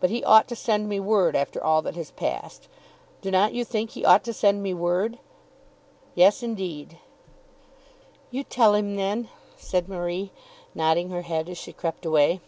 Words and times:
But 0.00 0.10
he 0.10 0.24
ought 0.24 0.48
to 0.48 0.56
send 0.56 0.88
me 0.88 0.98
word 0.98 1.36
after 1.36 1.62
all 1.62 1.82
that 1.82 1.94
has 1.94 2.10
passed. 2.10 2.66
Do 3.20 3.30
not 3.30 3.52
you 3.54 3.64
think 3.64 3.90
he 3.90 4.04
ought 4.04 4.24
to 4.24 4.32
send 4.32 4.60
me 4.60 4.74
word?" 4.74 5.20
"Yes, 6.16 6.42
indeed." 6.42 6.98
"You 8.32 8.42
tell 8.42 8.74
him, 8.74 8.96
then," 8.96 9.28
said 9.56 9.88
Marie, 9.88 10.32
nodding 10.74 11.10
her 11.10 11.22
head 11.22 11.48
as 11.48 11.58
she 11.58 11.72
crept 11.72 12.04
away. 12.04 12.40